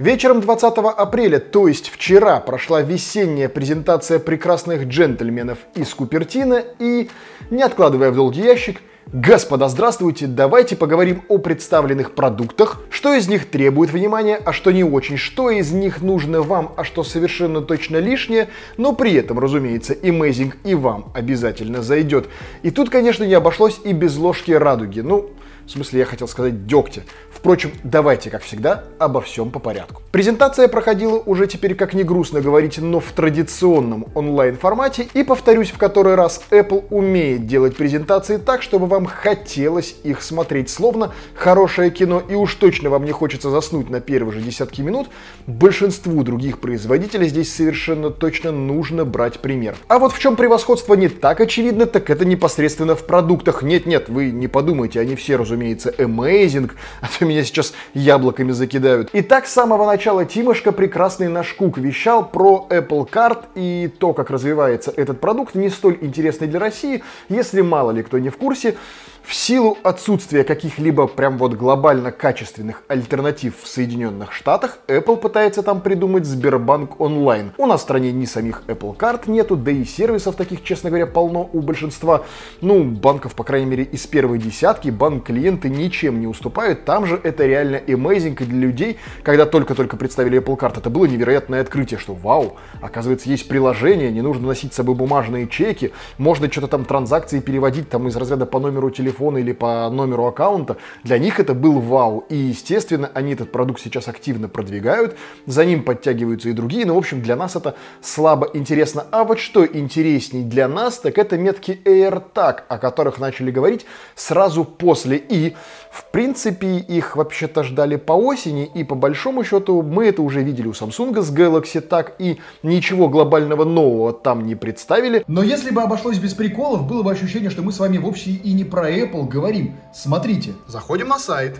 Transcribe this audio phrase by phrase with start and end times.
[0.00, 7.10] Вечером 20 апреля, то есть вчера, прошла весенняя презентация прекрасных джентльменов из Купертино и,
[7.50, 8.80] не откладывая в долгий ящик,
[9.12, 10.26] Господа, здравствуйте!
[10.26, 15.50] Давайте поговорим о представленных продуктах, что из них требует внимания, а что не очень, что
[15.50, 18.48] из них нужно вам, а что совершенно точно лишнее,
[18.78, 22.26] но при этом, разумеется, Amazing и вам обязательно зайдет.
[22.62, 25.00] И тут, конечно, не обошлось и без ложки радуги.
[25.00, 25.28] Ну,
[25.66, 27.02] в смысле, я хотел сказать дегтя.
[27.32, 30.02] Впрочем, давайте, как всегда, обо всем по порядку.
[30.10, 35.08] Презентация проходила уже теперь, как не грустно говорить, но в традиционном онлайн-формате.
[35.14, 40.70] И повторюсь в который раз, Apple умеет делать презентации так, чтобы вам хотелось их смотреть.
[40.70, 45.08] Словно хорошее кино, и уж точно вам не хочется заснуть на первые же десятки минут.
[45.46, 49.76] Большинству других производителей здесь совершенно точно нужно брать пример.
[49.88, 53.62] А вот в чем превосходство не так очевидно, так это непосредственно в продуктах.
[53.62, 59.10] Нет-нет, вы не подумайте, они все, разумеется, amazing, а то меня сейчас яблоками закидают.
[59.12, 64.12] И так с самого начала Тимошка, прекрасный наш Кук, вещал про Apple Card и то,
[64.12, 68.36] как развивается этот продукт, не столь интересный для России, если мало ли кто не в
[68.36, 68.76] курсе,
[69.22, 75.82] в силу отсутствия каких-либо прям вот глобально качественных альтернатив в Соединенных Штатах, Apple пытается там
[75.82, 77.52] придумать Сбербанк онлайн.
[77.58, 81.06] У нас в стране ни самих Apple карт нету, да и сервисов таких, честно говоря,
[81.06, 82.24] полно у большинства.
[82.60, 86.84] Ну, банков, по крайней мере, из первой десятки, банк-клиенты ничем не уступают.
[86.84, 88.98] Там же это реально amazing для людей.
[89.22, 94.22] Когда только-только представили Apple карт, это было невероятное открытие, что вау, оказывается, есть приложение, не
[94.22, 98.58] нужно носить с собой бумажные чеки, можно что-то там транзакции переводить там из разряда по
[98.58, 102.24] номеру телефона телефона или по номеру аккаунта, для них это был вау.
[102.28, 106.98] И, естественно, они этот продукт сейчас активно продвигают, за ним подтягиваются и другие, но, в
[106.98, 109.06] общем, для нас это слабо интересно.
[109.10, 114.64] А вот что интересней для нас, так это метки AirTag, о которых начали говорить сразу
[114.64, 115.16] после.
[115.16, 115.56] И,
[115.90, 120.68] в принципе, их вообще-то ждали по осени, и по большому счету мы это уже видели
[120.68, 125.24] у Samsung с Galaxy Tag, и ничего глобального нового там не представили.
[125.26, 128.52] Но если бы обошлось без приколов, было бы ощущение, что мы с вами вовсе и
[128.52, 129.76] не про Apple говорим.
[129.92, 130.54] Смотрите.
[130.68, 131.58] Заходим на сайт.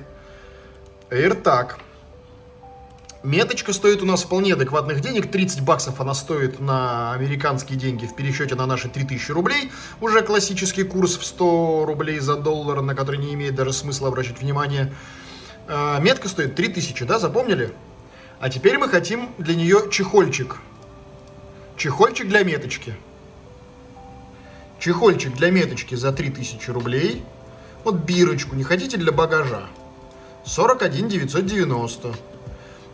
[1.10, 1.70] AirTag.
[3.22, 5.30] Меточка стоит у нас вполне адекватных денег.
[5.30, 9.70] 30 баксов она стоит на американские деньги в пересчете на наши 3000 рублей.
[10.00, 14.40] Уже классический курс в 100 рублей за доллар, на который не имеет даже смысла обращать
[14.40, 14.94] внимание.
[15.68, 17.74] А, метка стоит 3000, да, запомнили?
[18.40, 20.56] А теперь мы хотим для нее чехольчик.
[21.76, 22.94] Чехольчик для меточки.
[24.78, 27.22] Чехольчик для меточки за 3000 рублей.
[27.84, 29.64] Вот бирочку не хотите для багажа?
[30.46, 32.14] 41 990.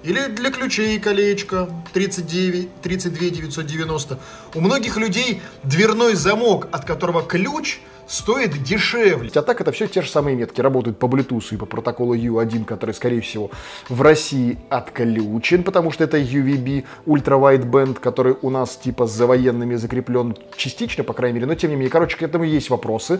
[0.06, 4.18] Или для ключей колечко 39, 32 990.
[4.54, 9.32] У многих людей дверной замок, от которого ключ стоит дешевле.
[9.34, 10.60] А так это все те же самые метки.
[10.60, 13.50] Работают по Bluetooth и по протоколу U1, который, скорее всего,
[13.88, 20.36] в России отключен, потому что это UVB Wideband, который у нас типа за военными закреплен
[20.56, 21.46] частично, по крайней мере.
[21.46, 23.18] Но тем не менее, короче, к этому есть вопросы.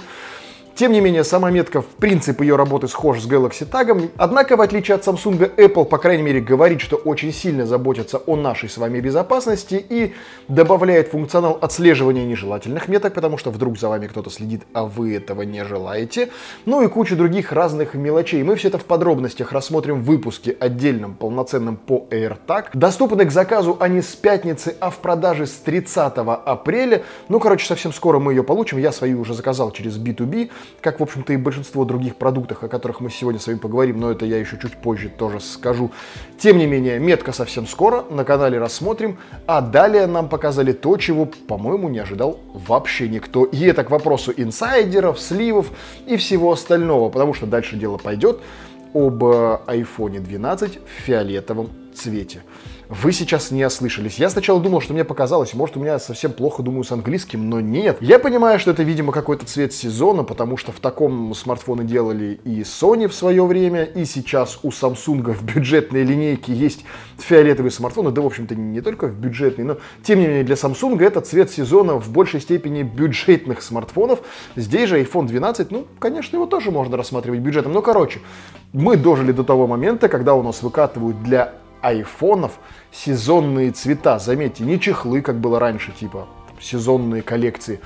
[0.76, 4.10] Тем не менее, сама метка, в принципе, ее работы схожа с Galaxy Tag.
[4.19, 8.37] Однако, в отличие от Samsung, Apple, по крайней мере, говорит, что очень сильно заботится о
[8.37, 10.12] нашей с вами безопасности и
[10.48, 15.41] добавляет функционал отслеживания нежелательных меток, потому что вдруг за вами кто-то следит, а вы этого
[15.41, 16.28] не желаете.
[16.66, 18.43] Ну и кучу других разных мелочей.
[18.43, 22.66] Мы все это в подробностях рассмотрим в выпуске отдельном, полноценном по AirTag.
[22.75, 26.12] Доступны к заказу они с пятницы, а в продаже с 30
[26.44, 27.03] апреля.
[27.31, 28.76] Ну, короче, совсем скоро мы ее получим.
[28.76, 30.50] Я свою уже заказал через B2B
[30.81, 34.10] как, в общем-то, и большинство других продуктов, о которых мы сегодня с вами поговорим, но
[34.10, 35.91] это я еще чуть позже тоже скажу.
[36.38, 41.26] Тем не менее, метка совсем скоро, на канале рассмотрим, а далее нам показали то, чего,
[41.26, 43.44] по-моему, не ожидал вообще никто.
[43.44, 45.71] И это к вопросу инсайдеров, сливов
[46.06, 48.41] и всего остального, потому что дальше дело пойдет
[48.94, 52.43] об э, iPhone 12 в фиолетовом цвете
[52.89, 54.19] вы сейчас не ослышались.
[54.19, 57.61] Я сначала думал, что мне показалось, может, у меня совсем плохо думаю с английским, но
[57.61, 57.99] нет.
[58.01, 62.61] Я понимаю, что это, видимо, какой-то цвет сезона, потому что в таком смартфоны делали и
[62.61, 66.85] Sony в свое время, и сейчас у Samsung в бюджетной линейке есть
[67.19, 71.03] фиолетовые смартфоны, да, в общем-то, не только в бюджетной, но, тем не менее, для Samsung
[71.03, 74.21] это цвет сезона в большей степени бюджетных смартфонов.
[74.55, 78.21] Здесь же iPhone 12, ну, конечно, его тоже можно рассматривать бюджетом, но, короче,
[78.73, 81.55] мы дожили до того момента, когда у нас выкатывают для
[81.87, 82.59] айфонов
[82.91, 84.19] сезонные цвета.
[84.19, 86.27] Заметьте, не чехлы, как было раньше, типа
[86.61, 87.81] сезонные коллекции,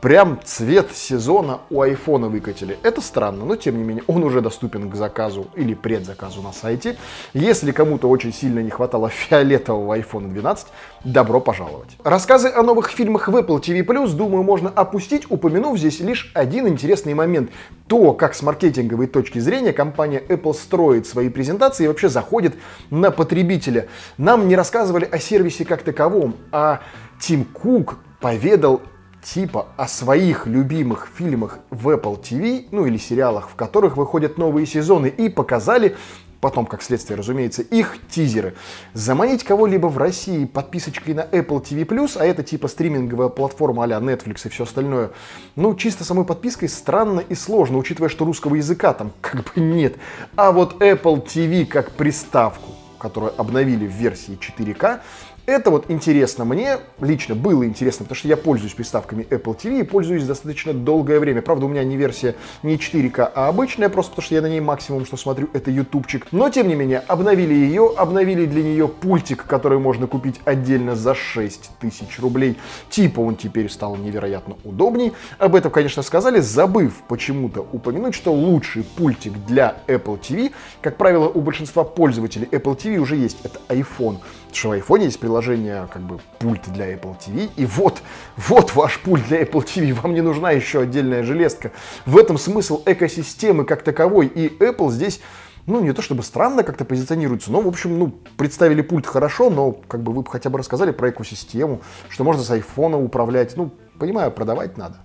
[0.00, 2.78] прям цвет сезона у айфона выкатили.
[2.82, 6.96] Это странно, но тем не менее он уже доступен к заказу или предзаказу на сайте.
[7.34, 10.66] Если кому-то очень сильно не хватало фиолетового iPhone 12,
[11.04, 11.90] добро пожаловать.
[12.02, 17.14] Рассказы о новых фильмах в Apple TV+, думаю, можно опустить, упомянув здесь лишь один интересный
[17.14, 17.50] момент.
[17.86, 22.54] То, как с маркетинговой точки зрения компания Apple строит свои презентации и вообще заходит
[22.90, 23.88] на потребителя.
[24.16, 26.80] Нам не рассказывали о сервисе как таковом, а
[27.18, 28.82] Тим Кук поведал
[29.22, 34.66] типа о своих любимых фильмах в Apple TV, ну или сериалах, в которых выходят новые
[34.66, 35.96] сезоны, и показали
[36.40, 38.54] потом, как следствие, разумеется, их тизеры.
[38.94, 44.46] Заманить кого-либо в России подписочкой на Apple TV+, а это типа стриминговая платформа а Netflix
[44.46, 45.10] и все остальное,
[45.56, 49.96] ну, чисто самой подпиской странно и сложно, учитывая, что русского языка там как бы нет.
[50.36, 55.00] А вот Apple TV как приставку, которую обновили в версии 4К,
[55.46, 59.82] это вот интересно мне, лично было интересно, потому что я пользуюсь приставками Apple TV и
[59.82, 61.42] пользуюсь достаточно долгое время.
[61.42, 64.60] Правда, у меня не версия не 4К, а обычная, просто потому что я на ней
[64.60, 66.26] максимум, что смотрю, это ютубчик.
[66.32, 71.14] Но, тем не менее, обновили ее, обновили для нее пультик, который можно купить отдельно за
[71.14, 72.58] 6 тысяч рублей.
[72.88, 75.12] Типа он теперь стал невероятно удобней.
[75.38, 81.28] Об этом, конечно, сказали, забыв почему-то упомянуть, что лучший пультик для Apple TV, как правило,
[81.28, 84.18] у большинства пользователей Apple TV уже есть, это iPhone.
[84.50, 87.50] Потому что в iPhone есть приложение, как бы, пульт для Apple TV.
[87.56, 88.02] И вот,
[88.36, 89.92] вот ваш пульт для Apple TV.
[89.92, 91.70] Вам не нужна еще отдельная железка.
[92.04, 94.26] В этом смысл экосистемы как таковой.
[94.26, 95.20] И Apple здесь
[95.66, 99.72] ну, не то чтобы странно как-то позиционируется, но, в общем, ну, представили пульт хорошо, но
[99.72, 103.56] как бы вы хотя бы рассказали про экосистему, что можно с айфона управлять.
[103.56, 104.96] Ну, понимаю, продавать надо.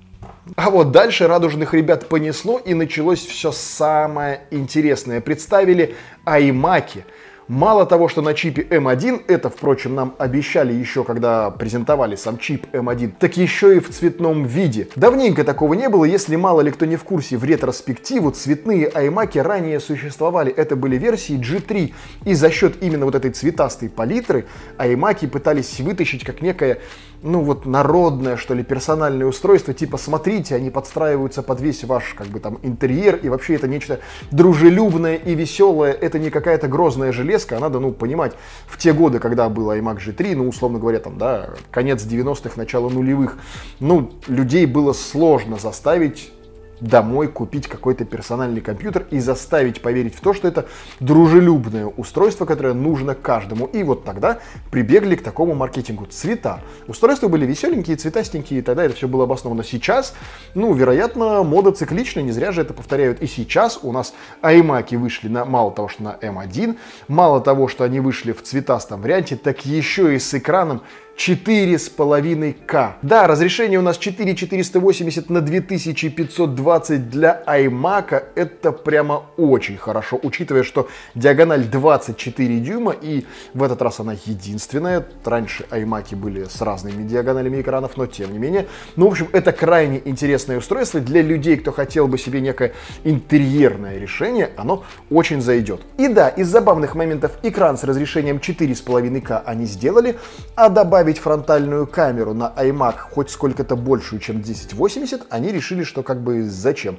[0.56, 5.22] А вот дальше радужных ребят понесло, и началось все самое интересное.
[5.22, 5.96] Представили
[6.26, 7.04] iMac.
[7.48, 12.66] Мало того, что на чипе M1, это, впрочем, нам обещали еще, когда презентовали сам чип
[12.74, 14.88] M1, так еще и в цветном виде.
[14.96, 19.40] Давненько такого не было, если мало ли кто не в курсе, в ретроспективу цветные iMac
[19.44, 20.52] ранее существовали.
[20.52, 21.94] Это были версии G3.
[22.24, 24.46] И за счет именно вот этой цветастой палитры
[24.80, 26.80] iMac пытались вытащить как некое
[27.26, 32.28] ну вот народное, что ли, персональное устройство, типа смотрите, они подстраиваются под весь ваш, как
[32.28, 34.00] бы там, интерьер, и вообще это нечто
[34.32, 38.34] дружелюбное и веселое, это не какая-то грозная железка, а надо, ну, понимать,
[38.68, 42.90] в те годы, когда был iMac G3, ну, условно говоря, там, да, конец 90-х, начало
[42.90, 43.38] нулевых,
[43.80, 46.32] ну, людей было сложно заставить
[46.80, 50.66] домой купить какой-то персональный компьютер и заставить поверить в то, что это
[51.00, 53.66] дружелюбное устройство, которое нужно каждому.
[53.66, 54.40] И вот тогда
[54.72, 56.06] прибегли к такому маркетингу.
[56.06, 56.62] Цвета.
[56.88, 59.64] Устройства были веселенькие, цветастенькие, и тогда это все было обосновано.
[59.64, 60.14] Сейчас,
[60.54, 63.22] ну, вероятно, мода цикличная, не зря же это повторяют.
[63.22, 66.78] И сейчас у нас iMac вышли на, мало того, что на M1,
[67.08, 70.82] мало того, что они вышли в цветастом варианте, так еще и с экраном
[71.18, 72.94] 4,5К.
[73.02, 78.24] Да, разрешение у нас 4480 на 2520 для iMac.
[78.36, 85.06] Это прямо очень хорошо, учитывая, что диагональ 24 дюйма, и в этот раз она единственная.
[85.24, 88.68] Раньше iMac были с разными диагоналями экранов, но тем не менее.
[88.98, 92.74] Ну, в общем, это крайне интересное устройство для людей, кто хотел бы себе некое
[93.06, 94.50] интерьерное решение.
[94.58, 95.82] Оно очень зайдет.
[95.98, 100.18] И да, из забавных моментов экран с разрешением 4,5К они сделали,
[100.56, 106.02] а добавить добавить фронтальную камеру на iMac хоть сколько-то большую, чем 1080, они решили, что
[106.02, 106.98] как бы зачем.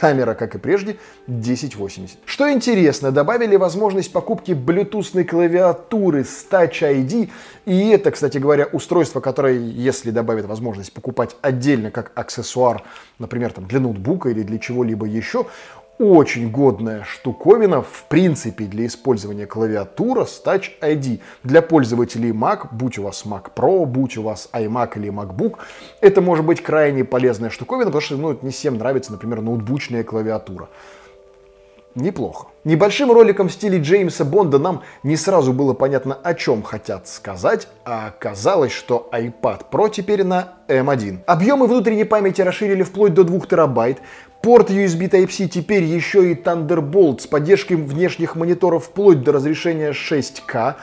[0.00, 0.96] Камера, как и прежде,
[1.26, 2.18] 1080.
[2.24, 7.30] Что интересно, добавили возможность покупки Bluetooth клавиатуры с Touch ID.
[7.66, 12.84] И это, кстати говоря, устройство, которое, если добавит возможность покупать отдельно как аксессуар,
[13.18, 15.46] например, там, для ноутбука или для чего-либо еще,
[15.98, 21.20] очень годная штуковина, в принципе, для использования клавиатура с Touch ID.
[21.42, 25.56] Для пользователей Mac, будь у вас Mac Pro, будь у вас iMac или MacBook,
[26.00, 30.68] это может быть крайне полезная штуковина, потому что ну, не всем нравится, например, ноутбучная клавиатура.
[31.94, 32.46] Неплохо.
[32.62, 37.66] Небольшим роликом в стиле Джеймса Бонда нам не сразу было понятно, о чем хотят сказать,
[37.84, 41.20] а оказалось, что iPad Pro теперь на M1.
[41.26, 43.98] Объемы внутренней памяти расширили вплоть до 2 терабайт,
[44.40, 50.76] Порт USB Type-C теперь еще и Thunderbolt с поддержкой внешних мониторов вплоть до разрешения 6К.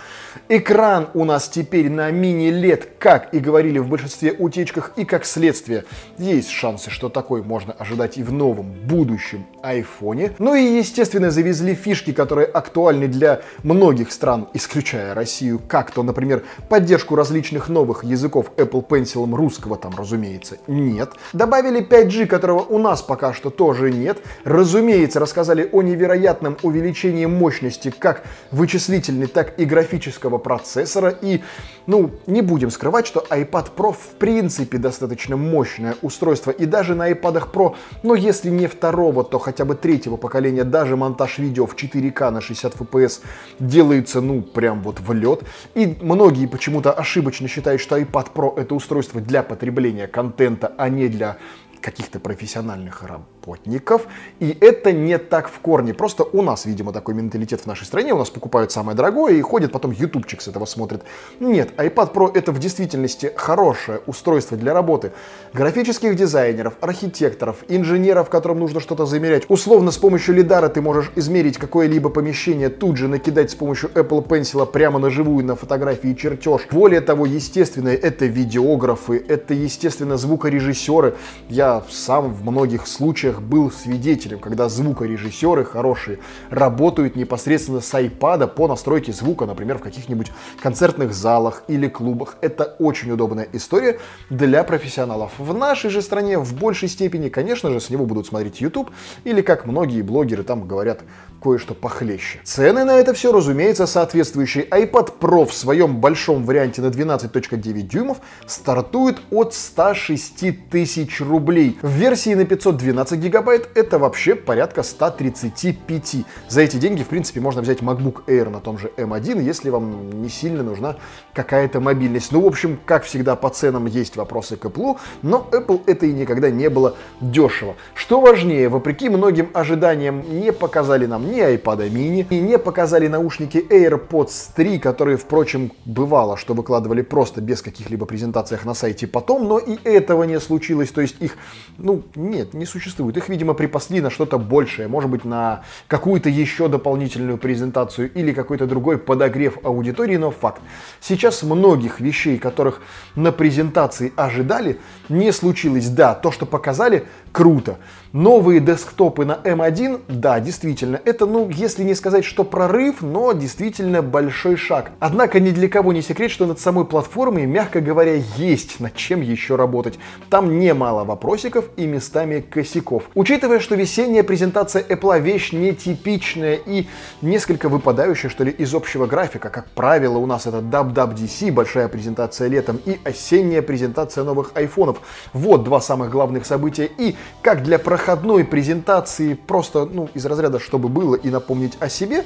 [0.49, 5.85] Экран у нас теперь на мини-LED, как и говорили в большинстве утечках, и как следствие
[6.17, 10.33] есть шансы, что такой можно ожидать и в новом будущем айфоне.
[10.37, 16.43] Ну и, естественно, завезли фишки, которые актуальны для многих стран, исключая Россию, как то, например,
[16.67, 21.11] поддержку различных новых языков Apple Pencil, русского там, разумеется, нет.
[21.31, 24.19] Добавили 5G, которого у нас пока что тоже нет.
[24.43, 31.09] Разумеется, рассказали о невероятном увеличении мощности как вычислительной, так и графического процессора.
[31.09, 31.41] И,
[31.87, 36.51] ну, не будем скрывать, что iPad Pro в принципе достаточно мощное устройство.
[36.51, 40.95] И даже на iPad Pro, но если не второго, то хотя бы третьего поколения, даже
[40.95, 43.21] монтаж видео в 4К на 60 FPS
[43.59, 45.43] делается, ну, прям вот в лед.
[45.75, 51.07] И многие почему-то ошибочно считают, что iPad Pro это устройство для потребления контента, а не
[51.07, 51.37] для
[51.81, 53.03] каких-то профессиональных
[53.45, 54.07] работников.
[54.39, 55.93] И это не так в корне.
[55.93, 58.13] Просто у нас, видимо, такой менталитет в нашей стране.
[58.13, 61.03] У нас покупают самое дорогое и ходит потом ютубчик с этого смотрит.
[61.39, 65.11] Нет, iPad Pro это в действительности хорошее устройство для работы
[65.53, 69.43] графических дизайнеров, архитекторов, инженеров, которым нужно что-то замерять.
[69.49, 74.25] Условно, с помощью лидара ты можешь измерить какое-либо помещение, тут же накидать с помощью Apple
[74.27, 76.61] Pencil прямо на живую на фотографии чертеж.
[76.71, 81.15] Более того, естественно, это видеографы, это, естественно, звукорежиссеры.
[81.49, 88.67] Я сам в многих случаях был свидетелем, когда звукорежиссеры хорошие работают непосредственно с iPad по
[88.67, 92.37] настройке звука, например, в каких-нибудь концертных залах или клубах.
[92.41, 93.99] Это очень удобная история
[94.29, 95.31] для профессионалов.
[95.37, 98.91] В нашей же стране в большей степени, конечно же, с него будут смотреть YouTube
[99.23, 101.01] или, как многие блогеры там говорят,
[101.41, 102.39] кое-что похлеще.
[102.43, 104.65] Цены на это все, разумеется, соответствующие.
[104.65, 111.77] iPad Pro в своем большом варианте на 12.9 дюймов стартует от 106 тысяч рублей.
[111.81, 116.17] В версии на 512 гигабайт это вообще порядка 135.
[116.47, 120.21] За эти деньги, в принципе, можно взять MacBook Air на том же M1, если вам
[120.21, 120.97] не сильно нужна
[121.33, 122.31] какая-то мобильность.
[122.31, 126.13] Ну, в общем, как всегда, по ценам есть вопросы к Apple, но Apple это и
[126.13, 127.75] никогда не было дешево.
[127.95, 133.57] Что важнее, вопреки многим ожиданиям, не показали нам ни iPad mini, и не показали наушники
[133.57, 139.57] AirPods 3, которые, впрочем, бывало, что выкладывали просто без каких-либо презентациях на сайте потом, но
[139.57, 141.37] и этого не случилось, то есть их,
[141.79, 143.14] ну, нет, не существует.
[143.17, 148.65] Их, видимо, припасли на что-то большее, может быть, на какую-то еще дополнительную презентацию или какой-то
[148.65, 150.61] другой подогрев аудитории, но факт.
[151.01, 152.81] Сейчас многих вещей, которых
[153.15, 154.79] на презентации ожидали,
[155.09, 155.87] не случилось.
[155.89, 157.77] Да, то, что показали, круто.
[158.13, 164.01] Новые десктопы на M1, да, действительно, это, ну, если не сказать, что прорыв, но действительно
[164.01, 164.91] большой шаг.
[164.99, 169.21] Однако ни для кого не секрет, что над самой платформой, мягко говоря, есть над чем
[169.21, 169.99] еще работать.
[170.29, 173.04] Там немало вопросиков и местами косяков.
[173.13, 176.87] Учитывая, что весенняя презентация Apple вещь нетипичная и
[177.21, 179.49] несколько выпадающая, что ли, из общего графика.
[179.49, 184.99] Как правило, у нас это WWDC, большая презентация летом, и осенняя презентация новых айфонов.
[185.33, 186.89] Вот два самых главных события.
[186.97, 192.23] И как для проходной презентации, просто ну, из разряда «чтобы было» и напомнить о себе,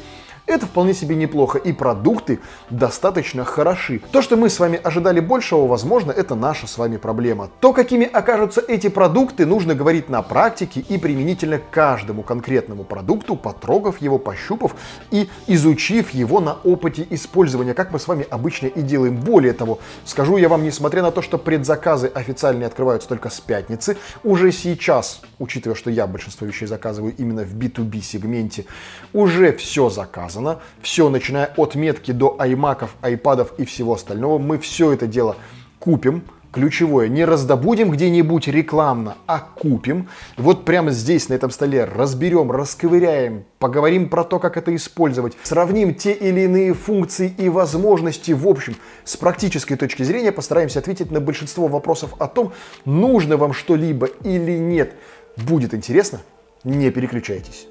[0.50, 2.40] это вполне себе неплохо, и продукты
[2.70, 4.02] достаточно хороши.
[4.12, 7.50] То, что мы с вами ожидали большего, возможно, это наша с вами проблема.
[7.60, 13.36] То, какими окажутся эти продукты, нужно говорить на практике и применительно к каждому конкретному продукту,
[13.36, 14.76] потрогав его, пощупав
[15.12, 19.18] и изучив его на опыте использования, как мы с вами обычно и делаем.
[19.18, 23.98] Более того, скажу я вам, несмотря на то, что предзаказы официальные открываются только с пятницы,
[24.24, 28.66] уже сейчас, учитывая, что я большинство вещей заказываю именно в B2B сегменте,
[29.14, 30.60] уже все заказано сказано.
[30.82, 35.36] Все, начиная от метки до аймаков, айпадов и всего остального, мы все это дело
[35.80, 36.24] купим.
[36.52, 40.10] Ключевое, не раздобудем где-нибудь рекламно, а купим.
[40.36, 45.94] Вот прямо здесь, на этом столе, разберем, расковыряем, поговорим про то, как это использовать, сравним
[45.94, 48.32] те или иные функции и возможности.
[48.32, 52.52] В общем, с практической точки зрения постараемся ответить на большинство вопросов о том,
[52.84, 54.96] нужно вам что-либо или нет.
[55.38, 56.20] Будет интересно?
[56.64, 57.68] Не переключайтесь.